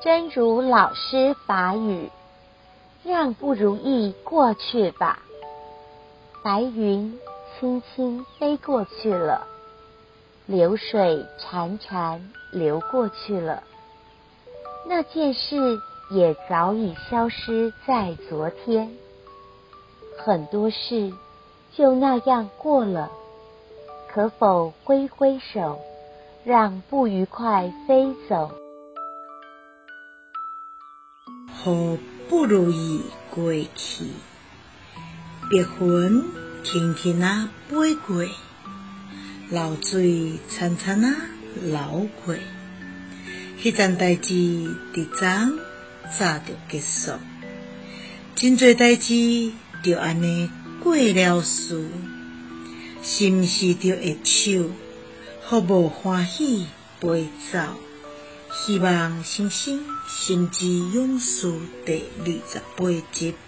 [0.00, 2.08] 真如老师法语，
[3.02, 5.18] 让不如意过去吧。
[6.44, 7.18] 白云
[7.58, 9.48] 轻轻飞过去了，
[10.46, 12.20] 流水潺潺
[12.52, 13.64] 流过去了，
[14.86, 15.56] 那件事
[16.12, 18.92] 也早已消失在昨天。
[20.24, 21.12] 很多事
[21.74, 23.10] 就那样过了，
[24.08, 25.80] 可否挥挥手，
[26.44, 28.52] 让不愉快飞走？
[31.64, 31.98] 让
[32.28, 34.04] 不如意过去，
[35.50, 36.22] 白云
[36.62, 38.24] 轻轻啊飞过，
[39.50, 41.16] 流水潺潺啊
[41.62, 42.34] 流过，
[43.60, 44.34] 迄桩代志
[44.94, 45.58] 伫昨
[46.16, 47.12] 早就结束，
[48.36, 50.48] 真侪代志就安尼
[50.82, 51.88] 过了事，
[53.02, 54.50] 是毋是就会手，
[55.50, 56.66] 予无欢喜
[57.00, 57.58] 飞走？
[58.60, 61.46] 希望新生心之勇士
[61.86, 63.47] 第二十八集。